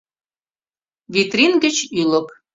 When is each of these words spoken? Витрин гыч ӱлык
Витрин 1.13 1.53
гыч 1.63 1.77
ӱлык 2.01 2.27